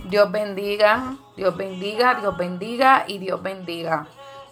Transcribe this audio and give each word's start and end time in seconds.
Dios 0.08 0.32
bendiga, 0.32 1.16
Dios 1.36 1.54
bendiga, 1.54 2.14
Dios 2.14 2.34
bendiga 2.34 3.04
y 3.06 3.18
Dios 3.18 3.42
bendiga. 3.42 4.06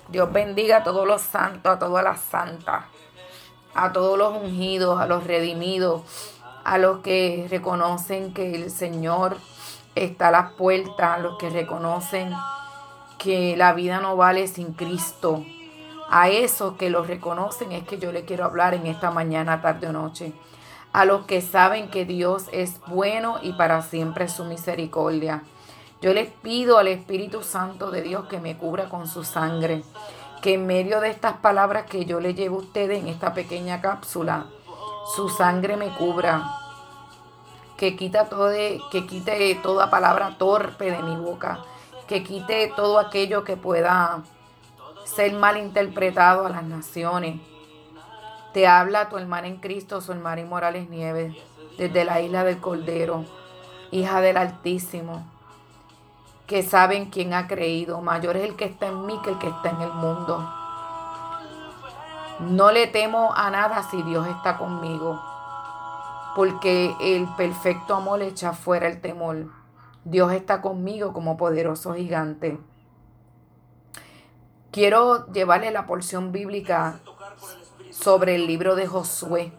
Dios 0.09 0.31
bendiga 0.31 0.79
a 0.79 0.85
todos 0.85 1.07
los 1.07 1.23
santos, 1.23 1.73
a 1.73 1.79
todas 1.79 2.05
las 2.05 2.21
santas, 2.21 2.85
a 3.75 3.91
todos 3.91 4.19
los 4.19 4.35
ungidos, 4.35 5.01
a 5.01 5.07
los 5.07 5.25
redimidos, 5.25 6.03
a 6.63 6.77
los 6.77 6.99
que 6.99 7.47
reconocen 7.49 8.35
que 8.35 8.55
el 8.55 8.71
Señor 8.71 9.39
está 9.95 10.29
a 10.29 10.33
las 10.33 10.53
puertas, 10.53 11.17
a 11.17 11.19
los 11.21 11.39
que 11.39 11.49
reconocen 11.49 12.35
que 13.17 13.57
la 13.57 13.73
vida 13.73 14.01
no 14.01 14.15
vale 14.15 14.49
sin 14.49 14.75
Cristo. 14.75 15.43
A 16.11 16.29
esos 16.29 16.75
que 16.75 16.91
lo 16.91 17.03
reconocen 17.03 17.73
es 17.73 17.85
que 17.85 17.99
yo 17.99 18.13
le 18.13 18.27
quiero 18.27 18.45
hablar 18.45 18.75
en 18.75 18.87
esta 18.87 19.11
mañana, 19.11 19.63
tarde 19.63 19.89
o 19.89 19.93
noche 19.93 20.35
a 20.93 21.05
los 21.05 21.27
que 21.27 21.43
saben 21.43 21.89
que 21.89 22.05
Dios 22.05 22.47
es 22.53 22.81
bueno 22.87 23.39
y 23.43 23.53
para 23.53 23.83
siempre 23.83 24.29
su 24.29 24.45
misericordia. 24.45 25.43
Yo 26.01 26.13
les 26.13 26.31
pido 26.31 26.79
al 26.79 26.89
Espíritu 26.89 27.43
Santo 27.43 27.91
de 27.91 28.03
Dios 28.03 28.27
que 28.27 28.41
me 28.41 28.57
cubra 28.57 28.89
con 28.89 29.07
su 29.07 29.25
sangre, 29.25 29.83
que 30.43 30.55
en 30.55 30.67
medio 30.67 31.01
de 31.01 31.11
estas 31.11 31.39
palabras 31.39 31.87
que 31.87 32.05
yo 32.05 32.21
le 32.21 32.35
llevo 32.35 32.57
a 32.57 32.61
ustedes 32.61 33.03
en 33.03 33.09
esta 33.09 33.35
pequeña 33.35 33.81
cápsula, 33.81 34.47
su 35.15 35.29
sangre 35.29 35.77
me 35.77 35.89
cubra, 35.95 36.51
que, 37.77 37.97
quita 37.97 38.29
todo 38.29 38.51
que 38.91 39.07
quite 39.07 39.55
toda 39.63 39.91
palabra 39.91 40.37
torpe 40.39 40.91
de 40.91 41.03
mi 41.03 41.17
boca, 41.17 41.61
que 42.07 42.23
quite 42.23 42.73
todo 42.75 42.99
aquello 42.99 43.45
que 43.45 43.57
pueda 43.57 44.23
ser 45.05 45.33
mal 45.35 45.57
interpretado 45.57 46.47
a 46.47 46.51
las 46.51 46.65
naciones 46.65 47.41
te 48.57 48.67
habla 48.67 49.11
tu 49.11 49.19
hermana 49.19 49.49
en 49.49 49.59
Cristo, 49.59 50.01
su 50.01 50.13
hermana 50.13 50.43
Morales 50.47 50.89
Nieves, 50.89 51.37
desde 51.77 52.07
la 52.07 52.23
isla 52.23 52.43
del 52.43 52.59
Cordero, 52.59 53.27
hija 53.91 54.23
del 54.23 54.39
Altísimo, 54.39 55.27
que 56.47 56.63
saben 56.63 57.11
quién 57.11 57.35
ha 57.35 57.49
creído. 57.49 58.01
Mayor 58.01 58.39
es 58.39 58.45
el 58.45 58.57
que 58.57 58.65
está 58.65 58.87
en 58.87 59.05
mí 59.05 59.21
que 59.23 59.33
el 59.33 59.39
que 59.39 59.49
está 59.49 59.69
en 59.69 59.83
el 59.83 59.93
mundo. 59.93 60.51
No 62.41 62.73
le 62.73 62.87
temo 62.87 63.35
a 63.37 63.51
nada 63.51 63.83
si 63.83 64.03
Dios 64.05 64.27
está 64.27 64.57
conmigo, 64.57 65.21
porque 66.35 66.97
el 66.99 67.29
perfecto 67.37 67.95
amor 67.95 68.23
echa 68.23 68.55
fuera 68.55 68.87
el 68.87 69.03
temor. 69.03 69.51
Dios 70.05 70.33
está 70.33 70.63
conmigo 70.63 71.13
como 71.13 71.37
poderoso 71.37 71.93
gigante. 71.93 72.59
Quiero 74.71 75.31
llevarle 75.31 75.71
la 75.73 75.85
porción 75.87 76.33
bíblica 76.33 77.03
sobre 78.03 78.35
el 78.35 78.47
libro 78.47 78.77
de 78.77 78.87
Josué. 78.87 79.53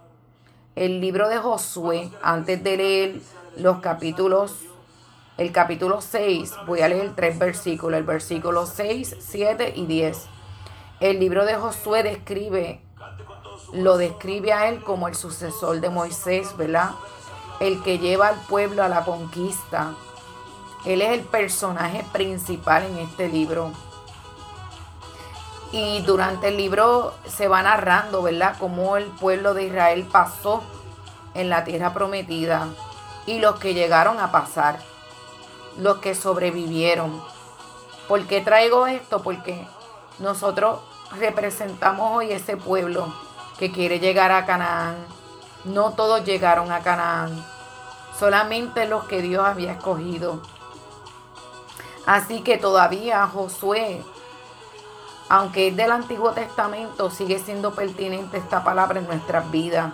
El 0.76 1.02
libro 1.02 1.28
de 1.28 1.38
Josué, 1.38 2.12
antes 2.22 2.64
de 2.64 2.78
leer 2.78 3.22
los 3.58 3.80
capítulos, 3.80 4.54
el 5.38 5.52
capítulo 5.52 6.02
6, 6.02 6.54
voy 6.68 6.82
a 6.82 6.88
leer 6.88 7.16
tres 7.16 7.38
versículos, 7.40 7.98
el 7.98 8.06
versículo 8.06 8.66
6, 8.66 9.18
7 9.20 9.74
y 9.76 9.86
10. 9.86 10.26
El 11.00 11.20
libro 11.20 11.46
de 11.46 11.56
Josué 11.56 12.04
describe, 12.04 12.82
lo 13.74 13.98
describe 13.98 14.54
a 14.54 14.70
él 14.70 14.84
como 14.84 15.08
el 15.08 15.16
sucesor 15.16 15.82
de 15.82 15.90
Moisés, 15.90 16.56
¿verdad? 16.58 16.92
El 17.60 17.82
que 17.82 17.98
lleva 17.98 18.30
al 18.30 18.40
pueblo 18.48 18.84
a 18.84 18.88
la 18.88 19.04
conquista. 19.04 19.96
Él 20.86 21.02
es 21.02 21.10
el 21.10 21.22
personaje 21.22 22.06
principal 22.14 22.84
en 22.84 23.00
este 23.00 23.30
libro. 23.30 23.72
Y 25.72 26.02
durante 26.02 26.48
el 26.48 26.58
libro 26.58 27.14
se 27.28 27.48
va 27.48 27.62
narrando, 27.62 28.22
¿verdad?, 28.22 28.56
cómo 28.58 28.98
el 28.98 29.06
pueblo 29.06 29.54
de 29.54 29.66
Israel 29.66 30.08
pasó 30.10 30.64
en 31.34 31.50
la 31.50 31.64
tierra 31.64 31.94
prometida 31.94 32.68
y 33.26 33.40
los 33.40 33.60
que 33.60 33.74
llegaron 33.74 34.20
a 34.20 34.32
pasar, 34.32 34.80
los 35.78 35.98
que 35.98 36.16
sobrevivieron. 36.16 37.22
¿Por 38.08 38.26
qué 38.26 38.40
traigo 38.42 38.88
esto? 38.88 39.22
Porque 39.22 39.68
nosotros 40.20 40.80
representamos 41.20 42.12
hoy 42.16 42.32
ese 42.32 42.56
pueblo 42.56 43.14
que 43.60 43.72
quiere 43.72 44.00
llegar 44.00 44.32
a 44.32 44.46
Canaán. 44.46 44.96
No 45.66 45.92
todos 45.92 46.24
llegaron 46.24 46.72
a 46.72 46.80
Canaán, 46.80 47.46
solamente 48.18 48.88
los 48.88 49.04
que 49.04 49.22
Dios 49.22 49.46
había 49.46 49.74
escogido. 49.74 50.42
Así 52.06 52.42
que 52.42 52.58
todavía 52.58 53.28
Josué 53.28 54.02
aunque 55.30 55.70
es 55.70 55.76
del 55.76 55.92
Antiguo 55.92 56.32
Testamento, 56.32 57.10
sigue 57.10 57.40
siendo 57.40 57.74
pertinente 57.74 58.38
esta 58.38 58.64
palabra 58.64 59.00
en 59.00 59.08
nuestras 59.08 59.50
vidas. 59.52 59.94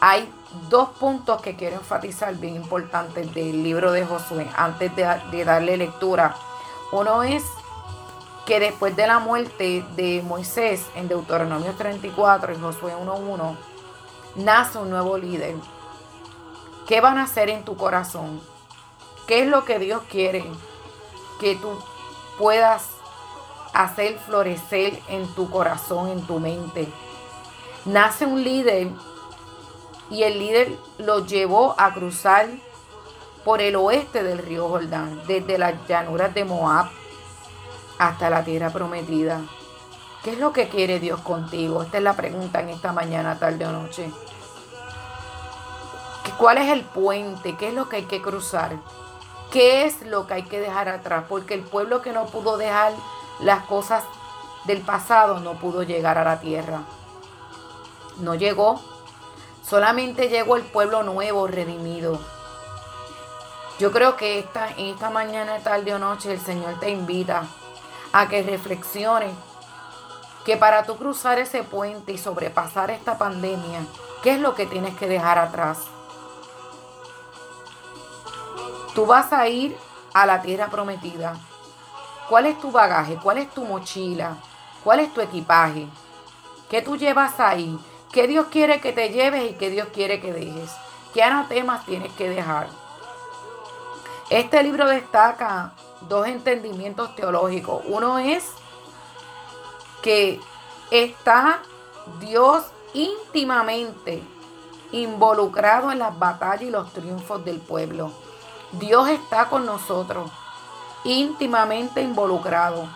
Hay 0.00 0.32
dos 0.68 0.90
puntos 0.90 1.42
que 1.42 1.56
quiero 1.56 1.76
enfatizar 1.76 2.34
bien 2.36 2.56
importantes 2.56 3.32
del 3.34 3.62
libro 3.62 3.92
de 3.92 4.06
Josué 4.06 4.46
antes 4.56 4.94
de, 4.94 5.44
darle 5.44 5.76
lectura. 5.76 6.36
Uno 6.92 7.22
es 7.22 7.42
que 8.44 8.60
después 8.60 8.94
de 8.94 9.06
la 9.08 9.18
muerte 9.18 9.84
de 9.96 10.22
Moisés 10.24 10.86
en 10.94 11.08
Deuteronomio 11.08 11.74
34 11.74 12.52
y 12.52 12.60
Josué 12.60 12.94
1.1, 12.94 13.56
nace 14.36 14.78
un 14.78 14.90
nuevo 14.90 15.18
líder. 15.18 15.56
¿Qué 16.86 17.00
van 17.00 17.18
a 17.18 17.24
hacer 17.24 17.50
en 17.50 17.64
tu 17.64 17.76
corazón? 17.76 18.40
¿Qué 19.26 19.42
es 19.42 19.48
lo 19.48 19.64
que 19.64 19.80
Dios 19.80 20.02
quiere 20.08 20.44
que 21.40 21.56
tú 21.56 21.76
puedas 22.38 22.95
hacer 23.82 24.18
florecer 24.18 24.98
en 25.08 25.26
tu 25.34 25.50
corazón, 25.50 26.08
en 26.08 26.26
tu 26.26 26.40
mente. 26.40 26.88
Nace 27.84 28.26
un 28.26 28.42
líder 28.42 28.88
y 30.10 30.22
el 30.22 30.38
líder 30.38 30.72
lo 30.98 31.26
llevó 31.26 31.74
a 31.78 31.92
cruzar 31.92 32.48
por 33.44 33.60
el 33.60 33.76
oeste 33.76 34.22
del 34.22 34.38
río 34.38 34.68
Jordán, 34.68 35.22
desde 35.26 35.58
las 35.58 35.74
llanuras 35.86 36.34
de 36.34 36.44
Moab 36.44 36.88
hasta 37.98 38.30
la 38.30 38.44
tierra 38.44 38.70
prometida. 38.70 39.40
¿Qué 40.24 40.32
es 40.32 40.38
lo 40.38 40.52
que 40.52 40.68
quiere 40.68 40.98
Dios 40.98 41.20
contigo? 41.20 41.82
Esta 41.82 41.98
es 41.98 42.02
la 42.02 42.16
pregunta 42.16 42.60
en 42.60 42.70
esta 42.70 42.92
mañana, 42.92 43.38
tarde 43.38 43.66
o 43.66 43.70
noche. 43.70 44.10
¿Cuál 46.38 46.58
es 46.58 46.68
el 46.70 46.82
puente? 46.82 47.56
¿Qué 47.56 47.68
es 47.68 47.74
lo 47.74 47.88
que 47.88 47.96
hay 47.96 48.04
que 48.04 48.20
cruzar? 48.20 48.76
¿Qué 49.50 49.84
es 49.84 50.02
lo 50.02 50.26
que 50.26 50.34
hay 50.34 50.42
que 50.42 50.60
dejar 50.60 50.88
atrás? 50.88 51.24
Porque 51.28 51.54
el 51.54 51.62
pueblo 51.62 52.02
que 52.02 52.12
no 52.12 52.26
pudo 52.26 52.56
dejar 52.56 52.92
las 53.40 53.64
cosas 53.66 54.04
del 54.64 54.82
pasado 54.82 55.40
no 55.40 55.54
pudo 55.54 55.82
llegar 55.82 56.18
a 56.18 56.24
la 56.24 56.40
tierra. 56.40 56.82
No 58.18 58.34
llegó. 58.34 58.80
Solamente 59.62 60.28
llegó 60.28 60.56
el 60.56 60.62
pueblo 60.62 61.02
nuevo, 61.02 61.46
redimido. 61.46 62.18
Yo 63.78 63.92
creo 63.92 64.16
que 64.16 64.38
esta, 64.38 64.68
esta 64.78 65.10
mañana, 65.10 65.58
tarde 65.58 65.94
o 65.94 65.98
noche, 65.98 66.32
el 66.32 66.40
Señor 66.40 66.80
te 66.80 66.90
invita 66.90 67.44
a 68.12 68.28
que 68.28 68.42
reflexiones 68.42 69.32
que 70.46 70.56
para 70.56 70.84
tú 70.84 70.96
cruzar 70.96 71.38
ese 71.38 71.64
puente 71.64 72.12
y 72.12 72.18
sobrepasar 72.18 72.90
esta 72.90 73.18
pandemia, 73.18 73.80
¿qué 74.22 74.34
es 74.34 74.40
lo 74.40 74.54
que 74.54 74.64
tienes 74.64 74.96
que 74.96 75.08
dejar 75.08 75.38
atrás? 75.38 75.78
Tú 78.94 79.04
vas 79.04 79.32
a 79.32 79.48
ir 79.48 79.76
a 80.14 80.24
la 80.24 80.40
tierra 80.40 80.68
prometida. 80.68 81.34
¿Cuál 82.28 82.46
es 82.46 82.60
tu 82.60 82.70
bagaje? 82.70 83.16
¿Cuál 83.22 83.38
es 83.38 83.50
tu 83.50 83.64
mochila? 83.64 84.36
¿Cuál 84.82 85.00
es 85.00 85.14
tu 85.14 85.20
equipaje? 85.20 85.86
¿Qué 86.68 86.82
tú 86.82 86.96
llevas 86.96 87.38
ahí? 87.38 87.78
¿Qué 88.12 88.26
Dios 88.26 88.46
quiere 88.50 88.80
que 88.80 88.92
te 88.92 89.10
lleves 89.10 89.50
y 89.50 89.54
qué 89.54 89.70
Dios 89.70 89.88
quiere 89.92 90.20
que 90.20 90.32
dejes? 90.32 90.72
¿Qué 91.14 91.22
anatemas 91.22 91.84
tienes 91.86 92.12
que 92.12 92.28
dejar? 92.28 92.68
Este 94.30 94.62
libro 94.62 94.88
destaca 94.88 95.72
dos 96.02 96.26
entendimientos 96.26 97.14
teológicos. 97.14 97.82
Uno 97.86 98.18
es 98.18 98.44
que 100.02 100.40
está 100.90 101.60
Dios 102.20 102.64
íntimamente 102.92 104.22
involucrado 104.92 105.92
en 105.92 105.98
las 105.98 106.18
batallas 106.18 106.62
y 106.62 106.70
los 106.70 106.92
triunfos 106.92 107.44
del 107.44 107.60
pueblo. 107.60 108.10
Dios 108.72 109.08
está 109.08 109.48
con 109.48 109.64
nosotros, 109.64 110.30
íntimamente 111.06 112.02
involucrado 112.02 112.88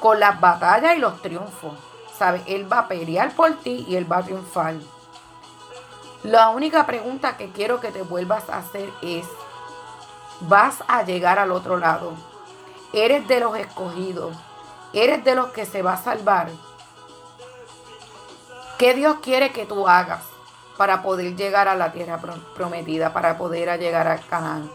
con 0.00 0.18
las 0.18 0.40
batallas 0.40 0.96
y 0.96 0.98
los 0.98 1.22
triunfos. 1.22 1.74
¿Sabe? 2.18 2.42
Él 2.46 2.70
va 2.70 2.80
a 2.80 2.88
pelear 2.88 3.34
por 3.34 3.54
ti 3.60 3.86
y 3.88 3.96
Él 3.96 4.10
va 4.10 4.18
a 4.18 4.22
triunfar. 4.22 4.74
La 6.22 6.50
única 6.50 6.84
pregunta 6.84 7.38
que 7.38 7.50
quiero 7.50 7.80
que 7.80 7.92
te 7.92 8.02
vuelvas 8.02 8.50
a 8.50 8.58
hacer 8.58 8.90
es, 9.00 9.26
¿vas 10.40 10.84
a 10.86 11.02
llegar 11.02 11.38
al 11.38 11.50
otro 11.50 11.78
lado? 11.78 12.12
¿Eres 12.92 13.26
de 13.26 13.40
los 13.40 13.56
escogidos? 13.56 14.36
¿Eres 14.92 15.24
de 15.24 15.34
los 15.34 15.50
que 15.52 15.64
se 15.64 15.80
va 15.80 15.94
a 15.94 16.02
salvar? 16.02 16.50
¿Qué 18.76 18.92
Dios 18.92 19.16
quiere 19.22 19.52
que 19.52 19.64
tú 19.64 19.88
hagas 19.88 20.22
para 20.76 21.02
poder 21.02 21.36
llegar 21.36 21.68
a 21.68 21.74
la 21.74 21.92
tierra 21.92 22.20
prometida, 22.54 23.14
para 23.14 23.38
poder 23.38 23.78
llegar 23.78 24.08
a 24.08 24.18
Canaán? 24.18 24.70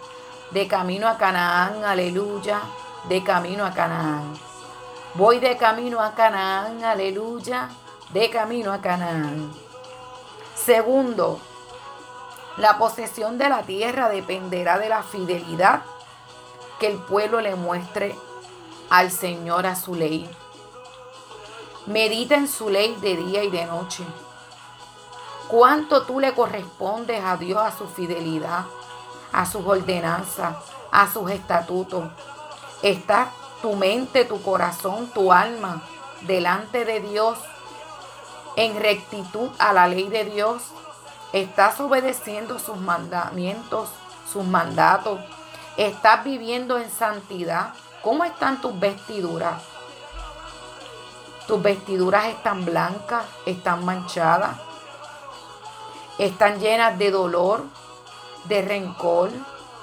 De 0.51 0.67
camino 0.67 1.07
a 1.07 1.17
Canaán, 1.17 1.83
aleluya, 1.83 2.61
de 3.09 3.23
camino 3.23 3.65
a 3.65 3.71
Canaán. 3.71 4.33
Voy 5.15 5.39
de 5.39 5.57
camino 5.57 6.01
a 6.01 6.13
Canaán, 6.13 6.83
aleluya, 6.83 7.69
de 8.13 8.29
camino 8.29 8.71
a 8.71 8.81
Canaán. 8.81 9.51
Segundo, 10.55 11.39
la 12.57 12.77
posesión 12.77 13.37
de 13.37 13.49
la 13.49 13.63
tierra 13.63 14.09
dependerá 14.09 14.77
de 14.77 14.89
la 14.89 15.03
fidelidad 15.03 15.83
que 16.79 16.87
el 16.87 16.97
pueblo 16.99 17.41
le 17.41 17.55
muestre 17.55 18.15
al 18.89 19.11
Señor 19.11 19.65
a 19.65 19.75
su 19.75 19.95
ley. 19.95 20.29
Medita 21.85 22.35
en 22.35 22.47
su 22.47 22.69
ley 22.69 22.95
de 23.01 23.15
día 23.15 23.43
y 23.43 23.51
de 23.51 23.65
noche. 23.65 24.03
¿Cuánto 25.47 26.03
tú 26.03 26.19
le 26.19 26.33
correspondes 26.33 27.23
a 27.23 27.37
Dios 27.37 27.61
a 27.61 27.71
su 27.71 27.87
fidelidad, 27.87 28.65
a 29.31 29.45
sus 29.45 29.65
ordenanzas, 29.65 30.55
a 30.91 31.11
sus 31.11 31.31
estatutos? 31.31 32.09
Está 32.81 33.31
tu 33.61 33.75
mente, 33.75 34.25
tu 34.25 34.41
corazón, 34.41 35.09
tu 35.13 35.31
alma 35.31 35.81
delante 36.21 36.85
de 36.85 36.99
Dios 37.01 37.37
en 38.55 38.79
rectitud 38.79 39.49
a 39.59 39.73
la 39.73 39.87
ley 39.87 40.07
de 40.07 40.25
Dios. 40.25 40.63
Estás 41.33 41.79
obedeciendo 41.79 42.59
sus 42.59 42.77
mandamientos, 42.77 43.89
sus 44.31 44.45
mandatos. 44.45 45.19
Estás 45.77 46.23
viviendo 46.23 46.77
en 46.77 46.89
santidad. 46.89 47.73
¿Cómo 48.01 48.23
están 48.23 48.61
tus 48.61 48.79
vestiduras? 48.79 49.61
Tus 51.47 51.61
vestiduras 51.61 52.25
están 52.25 52.65
blancas, 52.65 53.25
están 53.45 53.85
manchadas, 53.85 54.57
están 56.17 56.59
llenas 56.59 56.97
de 56.97 57.11
dolor, 57.11 57.65
de 58.47 58.61
rencor, 58.61 59.31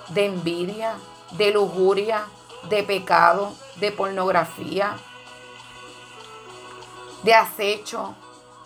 de 0.09 0.27
envidia, 0.27 0.95
de 1.33 1.51
lujuria, 1.51 2.25
de 2.69 2.83
pecado, 2.83 3.53
de 3.77 3.93
pornografía, 3.93 4.97
de 7.23 7.35
acecho, 7.35 8.15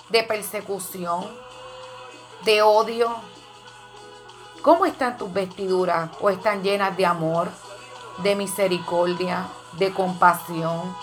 de 0.08 0.22
persecución, 0.22 1.26
de 2.44 2.62
odio. 2.62 3.14
¿Cómo 4.62 4.86
están 4.86 5.16
tus 5.16 5.32
vestiduras? 5.32 6.10
¿O 6.20 6.30
están 6.30 6.62
llenas 6.62 6.96
de 6.96 7.06
amor, 7.06 7.48
de 8.22 8.34
misericordia, 8.34 9.46
de 9.78 9.92
compasión, 9.92 10.94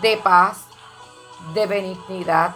de 0.00 0.16
paz, 0.16 0.64
de 1.52 1.66
benignidad. 1.66 2.54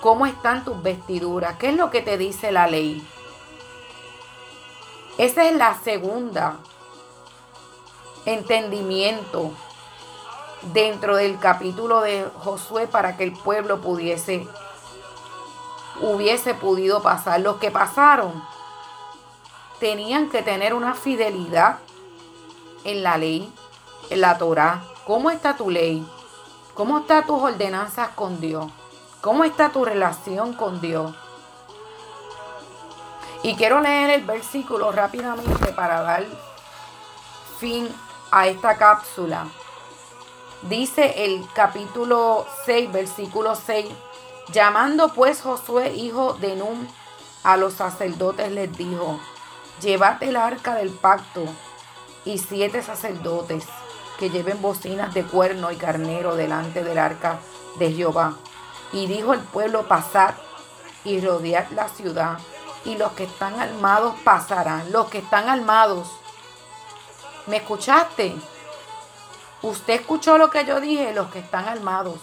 ¿Cómo 0.00 0.26
están 0.26 0.64
tus 0.64 0.82
vestiduras? 0.82 1.56
¿Qué 1.56 1.70
es 1.70 1.76
lo 1.76 1.90
que 1.90 2.02
te 2.02 2.18
dice 2.18 2.52
la 2.52 2.66
ley? 2.66 3.06
Esa 5.20 5.44
es 5.44 5.54
la 5.54 5.78
segunda 5.78 6.56
entendimiento 8.24 9.50
dentro 10.72 11.16
del 11.16 11.38
capítulo 11.38 12.00
de 12.00 12.26
Josué 12.38 12.86
para 12.86 13.18
que 13.18 13.24
el 13.24 13.34
pueblo 13.34 13.82
pudiese 13.82 14.48
hubiese 16.00 16.54
podido 16.54 17.02
pasar. 17.02 17.42
Los 17.42 17.58
que 17.58 17.70
pasaron 17.70 18.42
tenían 19.78 20.30
que 20.30 20.40
tener 20.40 20.72
una 20.72 20.94
fidelidad 20.94 21.80
en 22.84 23.02
la 23.02 23.18
ley, 23.18 23.52
en 24.08 24.22
la 24.22 24.38
Torah. 24.38 24.82
¿Cómo 25.06 25.30
está 25.30 25.54
tu 25.54 25.68
ley? 25.68 26.02
¿Cómo 26.72 27.00
están 27.00 27.26
tus 27.26 27.42
ordenanzas 27.42 28.08
con 28.14 28.40
Dios? 28.40 28.72
¿Cómo 29.20 29.44
está 29.44 29.68
tu 29.68 29.84
relación 29.84 30.54
con 30.54 30.80
Dios? 30.80 31.14
Y 33.42 33.54
quiero 33.54 33.80
leer 33.80 34.10
el 34.10 34.24
versículo 34.24 34.92
rápidamente 34.92 35.72
para 35.72 36.02
dar 36.02 36.26
fin 37.58 37.88
a 38.30 38.46
esta 38.46 38.76
cápsula. 38.76 39.46
Dice 40.62 41.24
el 41.24 41.46
capítulo 41.54 42.46
6, 42.66 42.92
versículo 42.92 43.54
6, 43.54 43.86
llamando 44.52 45.14
pues 45.14 45.40
Josué, 45.40 45.94
hijo 45.94 46.34
de 46.34 46.54
Num, 46.54 46.86
a 47.42 47.56
los 47.56 47.74
sacerdotes 47.74 48.52
les 48.52 48.76
dijo, 48.76 49.18
llevad 49.80 50.22
el 50.22 50.36
arca 50.36 50.74
del 50.74 50.90
pacto 50.90 51.44
y 52.26 52.36
siete 52.36 52.82
sacerdotes 52.82 53.64
que 54.18 54.28
lleven 54.28 54.60
bocinas 54.60 55.14
de 55.14 55.24
cuerno 55.24 55.72
y 55.72 55.76
carnero 55.76 56.36
delante 56.36 56.84
del 56.84 56.98
arca 56.98 57.38
de 57.78 57.90
Jehová. 57.90 58.34
Y 58.92 59.06
dijo 59.06 59.32
el 59.32 59.40
pueblo, 59.40 59.88
pasad 59.88 60.34
y 61.04 61.22
rodead 61.22 61.70
la 61.70 61.88
ciudad, 61.88 62.38
y 62.84 62.96
los 62.96 63.12
que 63.12 63.24
están 63.24 63.60
armados 63.60 64.14
pasarán. 64.24 64.90
Los 64.92 65.08
que 65.08 65.18
están 65.18 65.48
armados. 65.48 66.08
¿Me 67.46 67.58
escuchaste? 67.58 68.34
Usted 69.62 69.94
escuchó 69.94 70.38
lo 70.38 70.50
que 70.50 70.64
yo 70.64 70.80
dije, 70.80 71.12
los 71.12 71.30
que 71.30 71.40
están 71.40 71.68
armados 71.68 72.16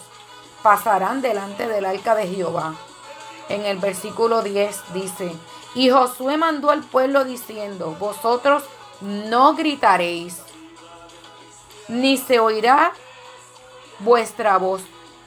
pasarán 0.62 1.22
delante 1.22 1.68
del 1.68 1.84
arca 1.84 2.14
de 2.14 2.26
Jehová. 2.26 2.74
En 3.48 3.64
el 3.64 3.78
versículo 3.78 4.42
10 4.42 4.92
dice, 4.92 5.34
y 5.74 5.90
Josué 5.90 6.36
mandó 6.36 6.70
al 6.70 6.82
pueblo 6.82 7.24
diciendo, 7.24 7.96
vosotros 7.98 8.64
no 9.00 9.54
gritaréis 9.54 10.42
ni 11.86 12.18
se 12.18 12.40
oirá 12.40 12.92
vuestra 14.00 14.58
voz. 14.58 14.82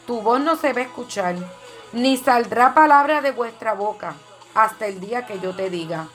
Tu 0.06 0.22
voz 0.22 0.40
no 0.42 0.56
se 0.56 0.74
va 0.74 0.82
a 0.82 0.84
escuchar, 0.84 1.36
ni 1.94 2.18
saldrá 2.18 2.74
palabra 2.74 3.22
de 3.22 3.32
vuestra 3.32 3.74
boca 3.74 4.16
hasta 4.56 4.88
el 4.88 5.00
día 5.00 5.26
que 5.26 5.40
yo 5.40 5.56
te 5.56 5.70
diga. 5.70 6.08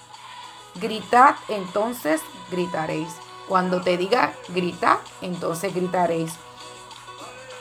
Gritad, 0.75 1.37
entonces 1.49 2.21
gritaréis. 2.50 3.09
Cuando 3.49 3.81
te 3.81 3.97
diga 3.97 4.35
gritad, 4.49 4.99
entonces 5.21 5.75
gritaréis. 5.75 6.33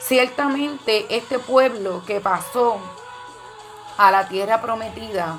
Ciertamente 0.00 1.06
este 1.16 1.38
pueblo 1.38 2.02
que 2.06 2.20
pasó 2.20 2.78
a 3.96 4.10
la 4.10 4.28
tierra 4.28 4.60
prometida, 4.60 5.38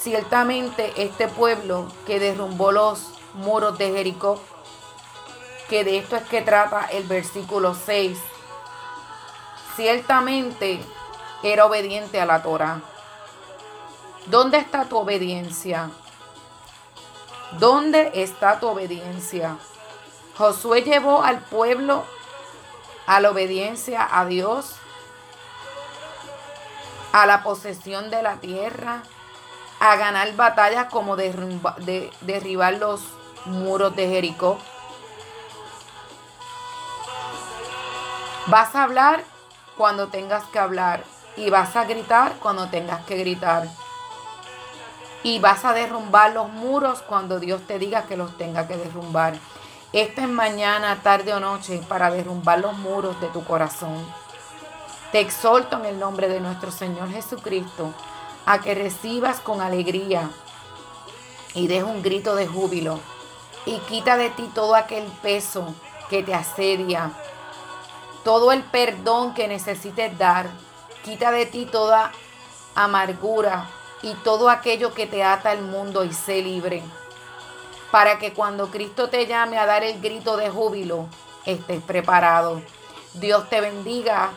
ciertamente 0.00 0.92
este 0.96 1.28
pueblo 1.28 1.86
que 2.06 2.18
derrumbó 2.18 2.72
los 2.72 3.10
muros 3.34 3.76
de 3.78 3.92
Jericó, 3.92 4.40
que 5.68 5.84
de 5.84 5.98
esto 5.98 6.16
es 6.16 6.22
que 6.24 6.42
trata 6.42 6.86
el 6.86 7.04
versículo 7.04 7.74
6. 7.74 8.18
Ciertamente 9.74 10.80
era 11.42 11.66
obediente 11.66 12.20
a 12.20 12.26
la 12.26 12.42
Torah. 12.42 12.80
¿Dónde 14.26 14.58
está 14.58 14.86
tu 14.86 14.98
obediencia? 14.98 15.90
¿Dónde 17.58 18.10
está 18.14 18.58
tu 18.58 18.66
obediencia? 18.66 19.56
Josué 20.36 20.82
llevó 20.82 21.22
al 21.22 21.38
pueblo 21.38 22.04
a 23.06 23.20
la 23.20 23.30
obediencia 23.30 24.06
a 24.10 24.26
Dios, 24.26 24.74
a 27.12 27.24
la 27.26 27.44
posesión 27.44 28.10
de 28.10 28.22
la 28.22 28.36
tierra, 28.40 29.02
a 29.78 29.94
ganar 29.94 30.34
batallas 30.34 30.86
como 30.90 31.16
derribar 31.16 32.74
los 32.74 33.02
muros 33.44 33.94
de 33.94 34.08
Jericó. 34.08 34.58
Vas 38.46 38.74
a 38.74 38.82
hablar 38.82 39.22
cuando 39.76 40.08
tengas 40.08 40.44
que 40.46 40.58
hablar 40.58 41.04
y 41.36 41.48
vas 41.50 41.76
a 41.76 41.84
gritar 41.84 42.34
cuando 42.40 42.68
tengas 42.68 43.04
que 43.04 43.16
gritar. 43.16 43.68
Y 45.22 45.38
vas 45.38 45.64
a 45.64 45.72
derrumbar 45.72 46.32
los 46.32 46.48
muros 46.48 47.02
cuando 47.02 47.40
Dios 47.40 47.62
te 47.66 47.78
diga 47.78 48.04
que 48.04 48.16
los 48.16 48.36
tenga 48.36 48.68
que 48.68 48.76
derrumbar. 48.76 49.34
Esta 49.92 50.22
es 50.22 50.28
mañana, 50.28 51.00
tarde 51.02 51.32
o 51.32 51.40
noche 51.40 51.80
para 51.88 52.10
derrumbar 52.10 52.60
los 52.60 52.76
muros 52.76 53.20
de 53.20 53.28
tu 53.28 53.44
corazón. 53.44 54.04
Te 55.12 55.20
exhorto 55.20 55.78
en 55.78 55.86
el 55.86 55.98
nombre 55.98 56.28
de 56.28 56.40
nuestro 56.40 56.70
Señor 56.70 57.10
Jesucristo 57.10 57.92
a 58.44 58.60
que 58.60 58.74
recibas 58.74 59.40
con 59.40 59.60
alegría 59.60 60.28
y 61.54 61.68
des 61.68 61.82
un 61.82 62.02
grito 62.02 62.34
de 62.34 62.46
júbilo 62.46 63.00
y 63.64 63.78
quita 63.88 64.16
de 64.16 64.30
ti 64.30 64.50
todo 64.54 64.74
aquel 64.74 65.04
peso 65.22 65.74
que 66.10 66.22
te 66.22 66.34
asedia, 66.34 67.10
todo 68.24 68.52
el 68.52 68.62
perdón 68.62 69.34
que 69.34 69.48
necesites 69.48 70.16
dar, 70.18 70.46
quita 71.04 71.30
de 71.30 71.46
ti 71.46 71.66
toda 71.66 72.12
amargura 72.74 73.68
y 74.02 74.14
todo 74.14 74.50
aquello 74.50 74.94
que 74.94 75.06
te 75.06 75.22
ata 75.24 75.50
al 75.50 75.62
mundo 75.62 76.04
y 76.04 76.12
sé 76.12 76.42
libre, 76.42 76.82
para 77.90 78.18
que 78.18 78.32
cuando 78.32 78.70
Cristo 78.70 79.08
te 79.08 79.26
llame 79.26 79.58
a 79.58 79.66
dar 79.66 79.82
el 79.84 80.00
grito 80.00 80.36
de 80.36 80.50
júbilo, 80.50 81.06
estés 81.44 81.82
preparado. 81.82 82.62
Dios 83.14 83.48
te 83.48 83.60
bendiga, 83.60 84.30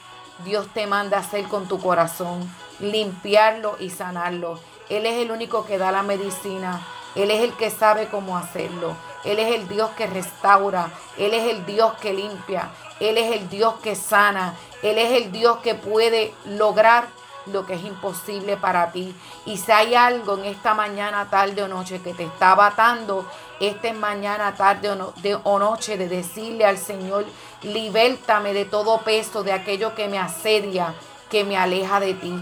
Dios 0.44 0.68
te 0.74 0.88
manda 0.88 1.20
hacer 1.20 1.48
con 1.48 1.68
tu 1.68 1.80
corazón, 1.80 2.50
limpiarlo 2.80 3.78
y 3.80 3.90
sanarlo. 3.90 4.60
Él 4.90 5.06
es 5.06 5.16
el 5.22 5.32
único 5.32 5.66
que 5.66 5.78
da 5.78 5.92
la 5.92 6.04
medicina. 6.04 6.82
Él 7.16 7.32
es 7.32 7.42
el 7.42 7.54
que 7.54 7.70
sabe 7.70 8.08
cómo 8.08 8.38
hacerlo. 8.38 8.96
Él 9.24 9.40
es 9.40 9.56
el 9.56 9.68
Dios 9.68 9.92
que 9.92 10.08
restaura. 10.08 10.92
Él 11.18 11.34
es 11.34 11.50
el 11.50 11.66
Dios 11.66 11.94
que 12.02 12.14
limpia. 12.14 12.70
Él 13.00 13.18
es 13.18 13.36
el 13.36 13.50
Dios 13.50 13.76
que 13.84 13.96
sana. 13.96 14.56
Él 14.82 14.98
es 14.98 15.12
el 15.22 15.32
Dios 15.32 15.60
que 15.60 15.76
puede 15.76 16.34
lograr 16.46 17.08
lo 17.48 17.66
que 17.66 17.76
es 17.76 17.84
imposible 17.84 18.58
para 18.58 18.92
ti. 18.92 19.16
Y 19.46 19.58
si 19.58 19.72
hay 19.72 19.96
algo 19.96 20.38
en 20.38 20.46
esta 20.46 20.74
mañana, 20.74 21.30
tarde 21.30 21.64
o 21.64 21.68
noche 21.68 22.02
que 22.02 22.14
te 22.14 22.24
está 22.24 22.56
batando, 22.56 23.26
esta 23.60 23.94
mañana, 23.94 24.56
tarde 24.56 24.92
o, 24.92 25.14
de, 25.18 25.36
o 25.44 25.60
noche 25.60 25.98
de 25.98 26.08
decirle 26.08 26.66
al 26.66 26.78
Señor, 26.78 27.26
libértame 27.62 28.54
de 28.54 28.66
todo 28.66 29.00
peso, 29.00 29.44
de 29.44 29.54
aquello 29.54 29.96
que 29.96 30.08
me 30.08 30.20
asedia, 30.20 30.94
que 31.30 31.44
me 31.44 31.58
aleja 31.58 32.00
de 32.00 32.14
ti. 32.14 32.34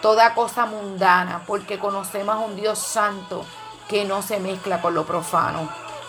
Toda 0.00 0.34
cosa 0.34 0.66
mundana, 0.66 1.42
porque 1.46 1.78
conocemos 1.78 2.34
a 2.34 2.38
un 2.38 2.56
Dios 2.56 2.78
santo 2.78 3.44
que 3.88 4.04
no 4.04 4.22
se 4.22 4.40
mezcla 4.40 4.80
con 4.80 4.94
lo 4.94 5.04
profano. 5.04 5.68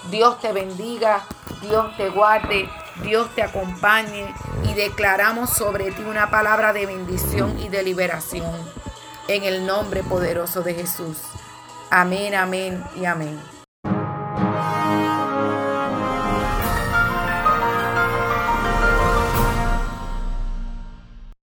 Dios 0.09 0.39
te 0.39 0.51
bendiga, 0.51 1.25
Dios 1.61 1.95
te 1.95 2.09
guarde, 2.09 2.69
Dios 3.01 3.33
te 3.35 3.41
acompañe 3.41 4.33
y 4.63 4.73
declaramos 4.73 5.49
sobre 5.49 5.91
ti 5.91 6.03
una 6.03 6.29
palabra 6.29 6.73
de 6.73 6.85
bendición 6.85 7.59
y 7.59 7.69
de 7.69 7.83
liberación. 7.83 8.53
En 9.27 9.43
el 9.43 9.65
nombre 9.65 10.03
poderoso 10.03 10.61
de 10.61 10.75
Jesús. 10.75 11.17
Amén, 11.89 12.35
amén 12.35 12.83
y 12.95 13.05
amén. 13.05 13.52